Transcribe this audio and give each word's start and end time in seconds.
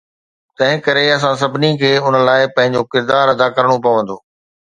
تنهنڪري 0.57 1.03
اسان 1.15 1.35
سڀني 1.41 1.71
کي 1.81 1.91
ان 2.05 2.13
لاءِ 2.27 2.41
پنهنجو 2.55 2.81
ڪردار 2.91 3.25
ادا 3.33 3.47
ڪرڻو 3.55 3.77
پوندو. 3.85 4.17